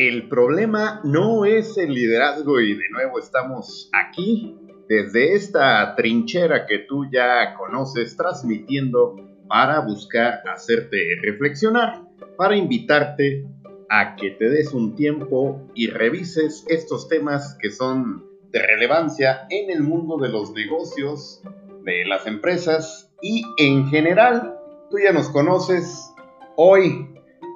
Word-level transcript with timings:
El 0.00 0.30
problema 0.30 1.02
no 1.04 1.44
es 1.44 1.76
el 1.76 1.92
liderazgo 1.92 2.58
y 2.58 2.72
de 2.72 2.88
nuevo 2.90 3.18
estamos 3.18 3.90
aquí 3.92 4.56
desde 4.88 5.34
esta 5.34 5.94
trinchera 5.94 6.64
que 6.64 6.78
tú 6.88 7.04
ya 7.12 7.52
conoces 7.52 8.16
transmitiendo 8.16 9.16
para 9.46 9.80
buscar 9.80 10.40
hacerte 10.48 10.96
reflexionar, 11.22 12.00
para 12.38 12.56
invitarte 12.56 13.44
a 13.90 14.16
que 14.16 14.30
te 14.30 14.48
des 14.48 14.72
un 14.72 14.94
tiempo 14.96 15.68
y 15.74 15.88
revises 15.88 16.64
estos 16.68 17.06
temas 17.06 17.58
que 17.60 17.70
son 17.70 18.24
de 18.52 18.58
relevancia 18.58 19.46
en 19.50 19.68
el 19.68 19.82
mundo 19.82 20.16
de 20.16 20.30
los 20.30 20.54
negocios, 20.54 21.42
de 21.84 22.06
las 22.06 22.26
empresas 22.26 23.12
y 23.20 23.44
en 23.58 23.88
general. 23.88 24.56
Tú 24.90 24.96
ya 25.04 25.12
nos 25.12 25.28
conoces. 25.28 26.10
Hoy, 26.56 27.06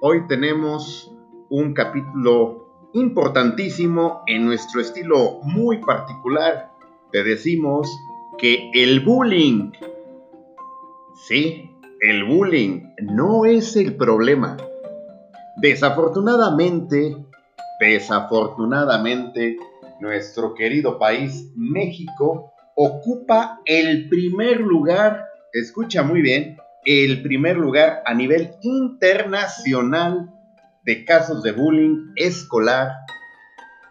hoy 0.00 0.26
tenemos 0.26 1.12
un 1.50 1.74
capítulo 1.74 2.88
importantísimo 2.92 4.22
en 4.26 4.46
nuestro 4.46 4.80
estilo 4.80 5.40
muy 5.42 5.78
particular. 5.78 6.70
Te 7.10 7.24
decimos 7.24 7.90
que 8.38 8.70
el 8.72 9.00
bullying, 9.00 9.72
sí, 11.26 11.70
el 12.00 12.24
bullying 12.24 12.92
no 13.02 13.44
es 13.44 13.76
el 13.76 13.96
problema. 13.96 14.56
Desafortunadamente, 15.56 17.16
desafortunadamente, 17.80 19.56
nuestro 20.00 20.54
querido 20.54 20.98
país, 20.98 21.50
México, 21.56 22.52
ocupa 22.76 23.60
el 23.64 24.08
primer 24.08 24.60
lugar, 24.60 25.26
escucha 25.52 26.04
muy 26.04 26.22
bien, 26.22 26.56
el 26.84 27.22
primer 27.22 27.56
lugar 27.56 28.02
a 28.06 28.14
nivel 28.14 28.52
internacional 28.62 30.30
de 30.84 31.04
casos 31.04 31.42
de 31.42 31.52
bullying 31.52 32.12
escolar 32.16 32.92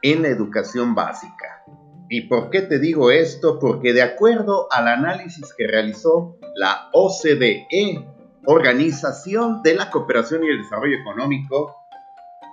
en 0.02 0.24
la 0.24 0.30
educación 0.30 0.96
básica. 0.96 1.64
¿Y 2.10 2.22
por 2.22 2.50
qué 2.50 2.62
te 2.62 2.80
digo 2.80 3.12
esto? 3.12 3.60
Porque 3.60 3.94
de 3.94 4.02
acuerdo 4.02 4.68
al 4.72 4.88
análisis 4.88 5.54
que 5.56 5.68
realizó 5.68 6.38
la 6.56 6.90
OCDE, 6.94 8.06
Organización 8.46 9.62
de 9.62 9.76
la 9.76 9.92
Cooperación 9.92 10.44
y 10.44 10.48
el 10.48 10.64
Desarrollo 10.64 10.98
Económico, 10.98 11.76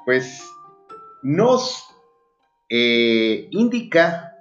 pues 0.05 0.45
nos 1.23 1.87
eh, 2.69 3.49
indica 3.51 4.35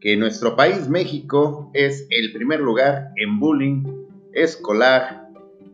que 0.00 0.16
nuestro 0.16 0.56
país, 0.56 0.88
México, 0.88 1.70
es 1.74 2.06
el 2.10 2.32
primer 2.32 2.60
lugar 2.60 3.10
en 3.16 3.38
bullying 3.38 3.84
escolar 4.32 5.21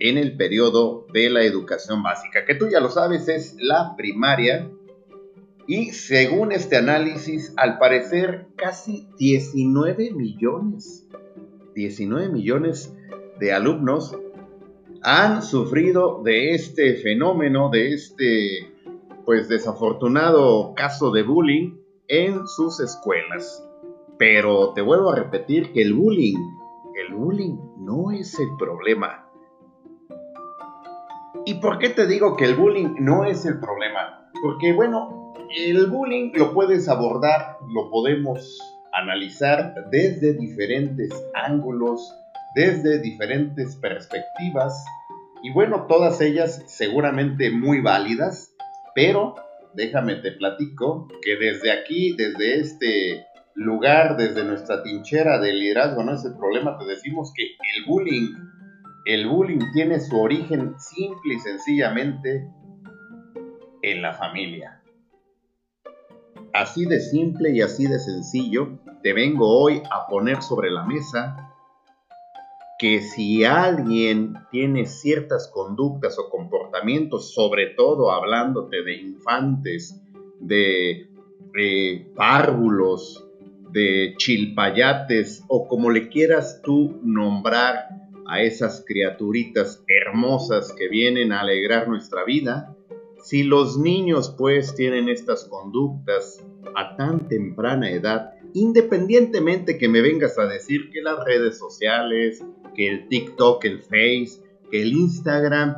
en 0.01 0.19
el 0.19 0.37
periodo 0.37 1.07
de 1.13 1.31
la 1.31 1.43
educación 1.43 2.03
básica, 2.03 2.45
que 2.45 2.55
tú 2.55 2.69
ya 2.69 2.81
lo 2.81 2.91
sabes, 2.91 3.29
es 3.29 3.57
la 3.59 3.95
primaria. 3.97 4.71
Y 5.67 5.91
según 5.91 6.53
este 6.53 6.77
análisis, 6.77 7.53
al 7.57 7.79
parecer 7.79 8.47
casi 8.57 9.09
19 9.19 10.13
millones, 10.13 11.07
19 11.75 12.29
millones 12.29 12.95
de 13.39 13.53
alumnos 13.53 14.17
han 15.03 15.43
sufrido 15.43 16.23
de 16.23 16.55
este 16.55 16.97
fenómeno, 16.97 17.71
de 17.71 17.93
este 17.93 18.73
pues 19.25 19.49
desafortunado 19.49 20.73
caso 20.75 21.11
de 21.11 21.23
bullying 21.23 21.77
en 22.09 22.47
sus 22.47 22.81
escuelas. 22.81 23.63
Pero 24.19 24.73
te 24.73 24.81
vuelvo 24.81 25.11
a 25.13 25.17
repetir 25.17 25.71
que 25.73 25.83
el 25.83 25.93
bullying, 25.93 26.39
el 26.97 27.15
bullying 27.15 27.59
no 27.79 28.11
es 28.11 28.41
el 28.41 28.49
problema. 28.59 29.28
¿Y 31.49 31.55
por 31.55 31.79
qué 31.79 31.89
te 31.89 32.07
digo 32.07 32.37
que 32.37 32.45
el 32.45 32.57
bullying 32.57 32.97
no 33.01 33.25
es 33.25 33.47
el 33.47 33.59
problema? 33.59 34.31
Porque 34.43 34.75
bueno, 34.75 35.33
el 35.57 35.87
bullying 35.87 36.31
lo 36.35 36.53
puedes 36.53 36.91
abordar, 36.91 37.57
lo 37.73 37.89
podemos 37.89 38.61
analizar 38.93 39.73
desde 39.91 40.35
diferentes 40.35 41.09
ángulos, 41.33 42.15
desde 42.55 42.99
diferentes 42.99 43.77
perspectivas 43.77 44.85
y 45.43 45.51
bueno, 45.51 45.87
todas 45.89 46.21
ellas 46.21 46.63
seguramente 46.67 47.51
muy 47.51 47.81
válidas, 47.81 48.53
pero 48.95 49.35
déjame 49.73 50.17
te 50.17 50.33
platico 50.33 51.09
que 51.23 51.37
desde 51.37 51.73
aquí, 51.73 52.15
desde 52.15 52.61
este 52.61 53.27
lugar, 53.55 54.19
desde 54.19 54.45
nuestra 54.45 54.83
tinchera 54.83 55.39
de 55.39 55.55
liderazgo, 55.55 56.05
no 56.05 56.13
es 56.13 56.27
el 56.27 56.37
problema, 56.37 56.77
te 56.77 56.85
decimos 56.85 57.33
que 57.35 57.45
el 57.45 57.87
bullying, 57.87 58.35
el 59.09 59.27
bullying 59.27 59.73
tiene 59.73 60.01
su 60.01 60.21
origen 60.21 60.79
simple 60.79 61.35
y 61.35 61.39
sencillamente 61.39 62.47
en 63.81 64.03
la 64.03 64.13
familia. 64.13 64.83
Así 66.53 66.85
de 66.85 67.01
simple 67.01 67.53
y 67.53 67.63
así 67.63 67.87
de 67.87 67.99
sencillo, 68.01 68.79
te 69.03 69.15
vengo 69.15 69.49
hoy 69.49 69.81
a 69.91 70.07
poner 70.09 70.43
sobre 70.43 70.71
la 70.71 70.85
mesa 70.85 71.55
que 72.79 73.01
si 73.01 73.45
alguien 73.45 74.35
tiene 74.51 74.85
ciertas 74.85 75.51
conductas 75.55 76.19
o 76.19 76.29
comportamientos, 76.29 77.33
sobre 77.33 77.69
todo 77.69 78.13
hablándote 78.13 78.83
de 78.83 78.95
infantes, 78.95 79.99
de 80.39 81.09
párvulos, 82.15 83.27
de 83.71 84.13
chilpayates 84.19 85.45
o 85.49 85.67
como 85.67 85.89
le 85.89 86.11
quieras 86.11 86.61
tú 86.63 87.01
nombrar 87.03 88.08
a 88.29 88.43
esas 88.43 88.85
criaturitas 88.87 89.83
hermosas 89.89 90.73
que 90.73 90.89
vienen 90.89 91.33
a 91.33 91.41
alegrar 91.41 91.89
nuestra 91.89 92.25
vida, 92.25 92.77
si 93.23 93.43
los 93.43 93.79
niños 93.79 94.35
pues 94.37 94.75
tienen 94.75 95.09
estas 95.09 95.45
conductas 95.47 96.45
a 96.77 96.97
tan 96.97 97.29
temprana 97.29 97.91
edad, 97.91 98.33
independientemente 98.55 99.79
que 99.79 99.89
me 99.89 100.03
vengas 100.03 100.39
a 100.39 100.47
decir 100.47 100.91
que 100.93 101.03
las 101.03 101.25
redes 101.25 101.59
sociales, 101.59 102.45
que 102.75 102.89
el 102.89 103.09
TikTok, 103.09 103.65
el 103.65 103.81
Face, 103.83 104.43
que 104.71 104.83
el 104.83 104.93
Instagram, 104.93 105.75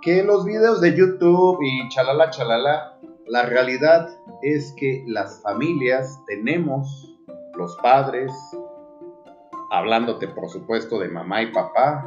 que 0.00 0.24
los 0.24 0.44
videos 0.44 0.80
de 0.80 0.96
YouTube 0.96 1.58
y 1.62 1.88
chalala 1.90 2.30
chalala, 2.30 2.98
la 3.26 3.44
realidad 3.46 4.08
es 4.42 4.74
que 4.76 5.04
las 5.06 5.40
familias 5.42 6.18
tenemos, 6.26 7.16
los 7.56 7.76
padres, 7.76 8.32
hablándote 9.72 10.28
por 10.28 10.50
supuesto 10.50 10.98
de 10.98 11.08
mamá 11.08 11.42
y 11.42 11.50
papá, 11.50 12.06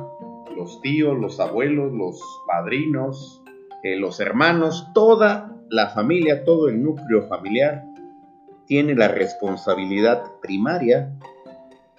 los 0.56 0.80
tíos, 0.82 1.18
los 1.20 1.40
abuelos, 1.40 1.92
los 1.94 2.22
padrinos, 2.48 3.42
eh, 3.82 3.96
los 3.96 4.20
hermanos, 4.20 4.88
toda 4.94 5.52
la 5.70 5.90
familia, 5.90 6.44
todo 6.44 6.70
el 6.70 6.84
núcleo 6.84 7.28
familiar 7.28 7.84
tiene 8.68 8.94
la 8.94 9.08
responsabilidad 9.08 10.24
primaria 10.44 11.12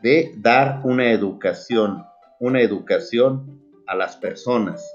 de 0.03 0.35
dar 0.37 0.83
una 0.85 1.11
educación, 1.11 2.05
una 2.39 2.61
educación 2.61 3.61
a 3.89 3.97
las 3.97 4.17
personas. 4.17 4.89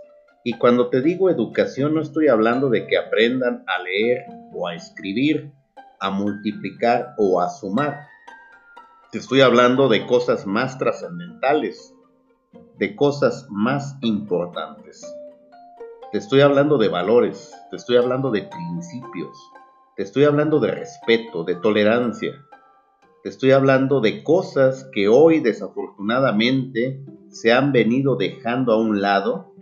Y 0.46 0.54
cuando 0.54 0.90
te 0.90 1.02
digo 1.02 1.30
educación 1.30 1.96
no 1.96 2.02
estoy 2.02 2.30
hablando 2.30 2.70
de 2.70 2.88
que 2.88 2.98
aprendan 2.98 3.66
a 3.68 3.84
leer 3.84 4.26
o 4.54 4.70
a 4.70 4.76
escribir, 4.76 5.52
a 6.00 6.10
multiplicar 6.12 7.14
o 7.18 7.42
a 7.42 7.50
sumar. 7.50 8.11
Te 9.12 9.18
estoy 9.18 9.42
hablando 9.42 9.90
de 9.90 10.06
cosas 10.06 10.48
más 10.48 10.78
trascendentales, 10.78 11.94
de 12.78 12.96
cosas 12.96 13.46
más 13.50 13.98
importantes. 14.00 15.06
Te 16.14 16.18
estoy 16.18 16.40
hablando 16.40 16.78
de 16.78 16.88
valores, 16.88 17.54
te 17.70 17.76
estoy 17.76 17.98
hablando 17.98 18.32
de 18.32 18.44
principios, 18.44 19.38
te 19.98 20.04
estoy 20.04 20.24
hablando 20.24 20.62
de 20.62 20.72
respeto, 20.72 21.44
de 21.44 21.56
tolerancia, 21.56 22.32
te 23.22 23.28
estoy 23.28 23.52
hablando 23.52 24.00
de 24.00 24.24
cosas 24.24 24.90
que 24.94 25.10
hoy 25.10 25.42
desafortunadamente 25.42 27.04
se 27.28 27.52
han 27.52 27.74
venido 27.74 28.16
dejando 28.16 28.72
a 28.72 28.78
un 28.78 29.02
lado 29.02 29.54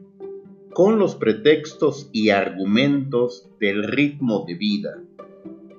con 0.73 0.99
los 0.99 1.15
pretextos 1.15 2.07
y 2.13 2.29
argumentos 2.29 3.49
del 3.59 3.81
ritmo 3.81 4.45
de 4.45 4.53
vida, 4.53 5.01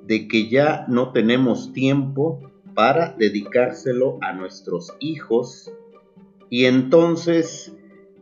de 0.06 0.26
que 0.26 0.48
ya 0.50 0.86
no 0.88 1.12
tenemos 1.12 1.72
tiempo 1.72 2.49
para 2.74 3.14
dedicárselo 3.16 4.18
a 4.20 4.32
nuestros 4.32 4.94
hijos. 5.00 5.72
Y 6.48 6.66
entonces 6.66 7.74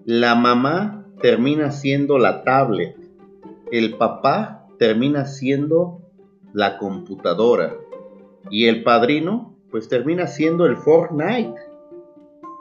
la 0.04 0.34
mamá 0.34 1.06
termina 1.20 1.70
siendo 1.70 2.18
la 2.18 2.44
tablet, 2.44 2.96
el 3.72 3.96
papá 3.96 4.66
termina 4.78 5.26
siendo 5.26 6.00
la 6.52 6.78
computadora. 6.78 7.74
Y 8.50 8.66
el 8.66 8.82
padrino 8.82 9.54
pues 9.70 9.88
termina 9.88 10.26
siendo 10.26 10.66
el 10.66 10.76
Fortnite, 10.76 11.54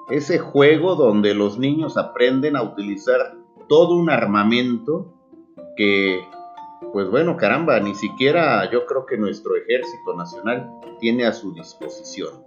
ese 0.09 0.39
juego 0.39 0.95
donde 0.95 1.33
los 1.33 1.57
niños 1.57 1.97
aprenden 1.97 2.55
a 2.55 2.63
utilizar 2.63 3.35
todo 3.67 3.95
un 3.95 4.09
armamento 4.09 5.13
que 5.75 6.21
pues 6.93 7.09
bueno, 7.09 7.37
caramba, 7.37 7.79
ni 7.79 7.95
siquiera 7.95 8.69
yo 8.71 8.85
creo 8.85 9.05
que 9.05 9.17
nuestro 9.17 9.55
ejército 9.55 10.15
nacional 10.15 10.69
tiene 10.99 11.25
a 11.25 11.33
su 11.33 11.53
disposición. 11.53 12.43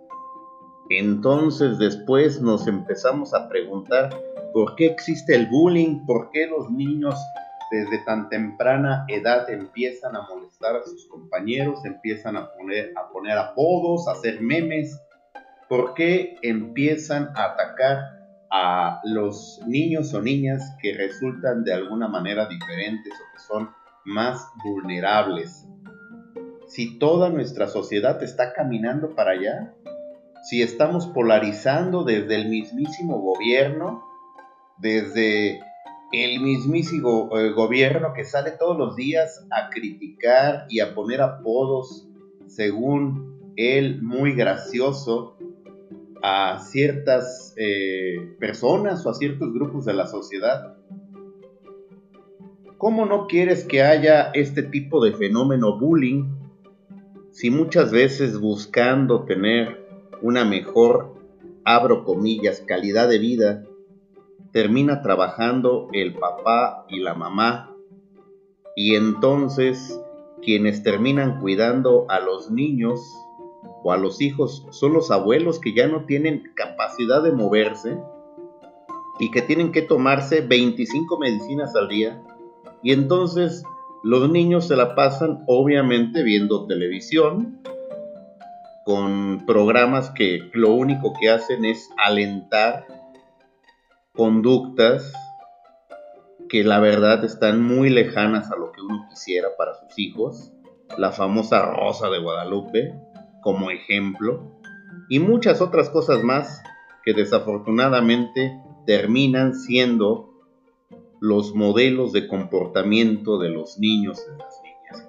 Entonces 0.88 1.79
después 1.79 2.41
nos 2.41 2.67
empezamos 2.67 3.35
a 3.35 3.49
preguntar 3.49 4.11
por 4.53 4.75
qué 4.77 4.87
existe 4.87 5.35
el 5.35 5.47
bullying, 5.47 6.05
por 6.05 6.31
qué 6.31 6.47
los 6.47 6.71
niños 6.71 7.15
desde 7.71 7.99
tan 8.05 8.29
temprana 8.29 9.05
edad 9.09 9.49
empiezan 9.49 10.17
a 10.17 10.23
molestar 10.23 10.77
a 10.77 10.82
sus 10.82 11.06
compañeros, 11.06 11.85
empiezan 11.85 12.37
a 12.37 12.50
poner, 12.50 12.93
a 12.97 13.09
poner 13.11 13.38
apodos, 13.38 14.09
a 14.09 14.12
hacer 14.12 14.41
memes? 14.41 15.00
¿Por 15.69 15.94
qué 15.94 16.37
empiezan 16.43 17.31
a 17.37 17.44
atacar 17.53 17.99
a 18.50 19.00
los 19.05 19.61
niños 19.67 20.12
o 20.15 20.21
niñas 20.21 20.77
que 20.82 20.94
resultan 20.94 21.62
de 21.62 21.73
alguna 21.73 22.09
manera 22.09 22.47
diferentes 22.47 23.12
o 23.12 23.32
que 23.32 23.38
son 23.38 23.80
más 24.05 24.47
vulnerables? 24.64 25.67
Si 26.67 26.99
toda 26.99 27.31
nuestra 27.31 27.67
sociedad 27.67 28.23
está 28.23 28.52
caminando 28.52 29.14
para 29.14 29.32
allá, 29.32 29.75
si 30.43 30.62
estamos 30.62 31.06
polarizando 31.08 32.05
desde 32.05 32.37
el 32.37 32.49
mismísimo 32.49 33.19
gobierno, 33.20 34.05
desde 34.79 35.61
el 36.12 36.41
mismísimo 36.41 37.31
eh, 37.37 37.50
gobierno 37.52 38.12
que 38.14 38.25
sale 38.25 38.52
todos 38.52 38.76
los 38.76 38.97
días 38.97 39.47
a 39.50 39.69
criticar 39.70 40.67
y 40.69 40.81
a 40.81 40.94
poner 40.94 41.20
apodos, 41.20 42.08
según 42.46 43.53
él, 43.56 44.03
muy 44.03 44.35
gracioso, 44.35 45.37
a 46.23 46.58
ciertas 46.61 47.55
eh, 47.56 48.35
personas 48.38 49.05
o 49.06 49.11
a 49.11 49.14
ciertos 49.14 49.53
grupos 49.53 49.85
de 49.85 49.94
la 49.94 50.06
sociedad. 50.06 50.76
¿Cómo 52.81 53.05
no 53.05 53.27
quieres 53.27 53.67
que 53.67 53.82
haya 53.82 54.31
este 54.32 54.62
tipo 54.62 55.05
de 55.05 55.12
fenómeno 55.12 55.79
bullying 55.79 56.25
si 57.31 57.50
muchas 57.50 57.93
veces 57.93 58.41
buscando 58.41 59.25
tener 59.25 59.87
una 60.23 60.47
mejor, 60.47 61.12
abro 61.62 62.05
comillas, 62.05 62.65
calidad 62.67 63.06
de 63.11 63.19
vida, 63.19 63.65
termina 64.53 65.03
trabajando 65.03 65.88
el 65.93 66.15
papá 66.15 66.87
y 66.88 67.00
la 67.00 67.12
mamá 67.12 67.77
y 68.75 68.94
entonces 68.94 70.00
quienes 70.43 70.82
terminan 70.82 71.38
cuidando 71.38 72.06
a 72.09 72.19
los 72.19 72.50
niños 72.50 72.99
o 73.85 73.93
a 73.93 73.99
los 73.99 74.23
hijos 74.23 74.67
son 74.71 74.94
los 74.94 75.11
abuelos 75.11 75.61
que 75.61 75.75
ya 75.75 75.87
no 75.87 76.06
tienen 76.06 76.44
capacidad 76.56 77.23
de 77.23 77.32
moverse 77.32 77.99
y 79.19 79.31
que 79.31 79.43
tienen 79.43 79.71
que 79.71 79.82
tomarse 79.82 80.41
25 80.41 81.19
medicinas 81.19 81.77
al 81.77 81.88
día 81.88 82.23
y 82.82 82.93
entonces 82.93 83.62
los 84.03 84.31
niños 84.31 84.69
se 84.69 84.77
la 84.77 84.94
pasan 84.94 85.44
obviamente 85.47 86.23
viendo 86.23 86.67
televisión 86.67 87.61
con 88.85 89.44
programas 89.47 90.11
que 90.11 90.50
lo 90.53 90.71
único 90.71 91.12
que 91.21 91.31
hacen 91.31 91.65
es 91.65 91.88
alentar 91.99 92.87
conductas 94.15 95.12
que 96.49 96.65
la 96.65 96.81
verdad 96.81 97.25
están 97.25 97.62
muy 97.62 97.91
lejanas 97.91 98.50
a 98.50 98.56
lo 98.56 98.73
que 98.73 98.81
uno 98.82 99.06
quisiera 99.09 99.49
para 99.56 99.75
sus 99.75 99.97
hijos. 99.99 100.53
La 100.99 101.12
famosa 101.12 101.65
Rosa 101.65 102.11
de 102.11 102.19
Guadalupe 102.19 102.93
como 103.41 103.71
ejemplo. 103.71 104.61
Y 105.09 105.21
muchas 105.21 105.61
otras 105.61 105.88
cosas 105.91 106.25
más 106.25 106.62
que 107.05 107.15
desafortunadamente 107.15 108.61
terminan 108.87 109.55
siendo 109.55 110.30
los 111.20 111.55
modelos 111.55 112.12
de 112.12 112.26
comportamiento 112.26 113.38
de 113.38 113.50
los 113.50 113.78
niños 113.78 114.26
y 114.26 114.38
las 114.38 114.61
niñas. 114.62 115.08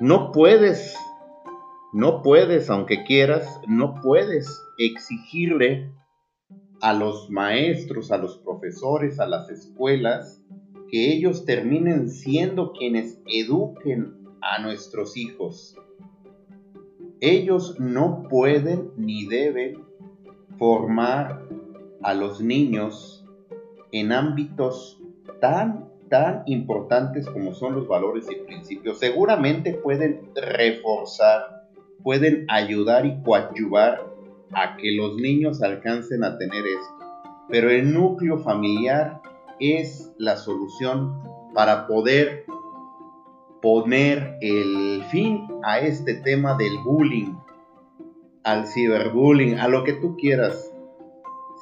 No 0.00 0.30
puedes, 0.30 0.94
no 1.92 2.22
puedes, 2.22 2.70
aunque 2.70 3.02
quieras, 3.04 3.60
no 3.66 4.00
puedes 4.02 4.62
exigirle 4.78 5.92
a 6.80 6.92
los 6.92 7.28
maestros, 7.28 8.12
a 8.12 8.18
los 8.18 8.38
profesores, 8.38 9.18
a 9.18 9.26
las 9.26 9.50
escuelas, 9.50 10.40
que 10.88 11.12
ellos 11.12 11.44
terminen 11.44 12.08
siendo 12.08 12.72
quienes 12.72 13.20
eduquen 13.26 14.14
a 14.40 14.62
nuestros 14.62 15.16
hijos. 15.16 15.76
Ellos 17.20 17.80
no 17.80 18.26
pueden 18.28 18.92
ni 18.96 19.26
deben 19.26 19.82
formar 20.58 21.42
a 22.02 22.14
los 22.14 22.40
niños 22.40 23.24
en 23.90 24.12
ámbitos 24.12 25.02
tan, 25.40 25.88
tan 26.08 26.42
importantes 26.46 27.26
como 27.28 27.54
son 27.54 27.74
los 27.74 27.88
valores 27.88 28.26
y 28.30 28.36
principios. 28.44 28.98
Seguramente 28.98 29.74
pueden 29.74 30.30
reforzar, 30.34 31.68
pueden 32.02 32.46
ayudar 32.48 33.06
y 33.06 33.20
coadyuvar 33.22 34.06
a 34.52 34.76
que 34.76 34.92
los 34.92 35.16
niños 35.16 35.62
alcancen 35.62 36.24
a 36.24 36.38
tener 36.38 36.66
esto. 36.66 36.94
Pero 37.48 37.70
el 37.70 37.92
núcleo 37.92 38.38
familiar 38.38 39.20
es 39.60 40.12
la 40.18 40.36
solución 40.36 41.22
para 41.54 41.86
poder 41.86 42.44
poner 43.62 44.36
el 44.40 45.02
fin 45.10 45.46
a 45.64 45.80
este 45.80 46.14
tema 46.14 46.56
del 46.56 46.78
bullying, 46.84 47.34
al 48.44 48.66
ciberbullying, 48.66 49.58
a 49.58 49.68
lo 49.68 49.82
que 49.84 49.94
tú 49.94 50.16
quieras. 50.16 50.72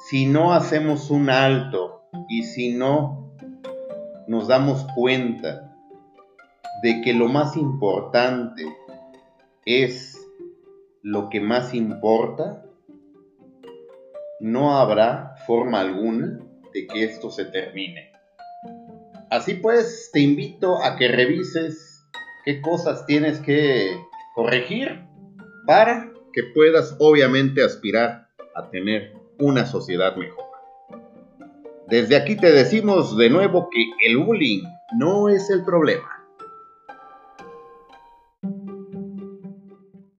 Si 0.07 0.25
no 0.25 0.53
hacemos 0.53 1.09
un 1.09 1.29
alto 1.29 2.01
y 2.29 2.43
si 2.43 2.73
no 2.73 3.24
nos 4.27 4.47
damos 4.47 4.85
cuenta 4.95 5.75
de 6.81 7.01
que 7.01 7.13
lo 7.13 7.27
más 7.27 7.55
importante 7.57 8.65
es 9.65 10.19
lo 11.01 11.29
que 11.29 11.39
más 11.39 11.73
importa, 11.73 12.65
no 14.39 14.77
habrá 14.77 15.35
forma 15.45 15.79
alguna 15.79 16.39
de 16.73 16.87
que 16.87 17.03
esto 17.03 17.31
se 17.31 17.45
termine. 17.45 18.11
Así 19.29 19.55
pues, 19.55 20.09
te 20.11 20.19
invito 20.19 20.83
a 20.83 20.97
que 20.97 21.07
revises 21.07 22.05
qué 22.43 22.61
cosas 22.61 23.05
tienes 23.05 23.39
que 23.39 23.97
corregir 24.35 25.05
para 25.65 26.11
que 26.33 26.43
puedas 26.53 26.95
obviamente 26.99 27.63
aspirar 27.63 28.27
a 28.55 28.69
tener 28.69 29.13
una 29.39 29.65
sociedad 29.65 30.15
mejor. 30.15 30.44
Desde 31.87 32.15
aquí 32.15 32.35
te 32.35 32.51
decimos 32.51 33.15
de 33.15 33.29
nuevo 33.29 33.69
que 33.69 34.07
el 34.07 34.17
bullying 34.17 34.63
no 34.97 35.29
es 35.29 35.49
el 35.49 35.63
problema. 35.63 36.14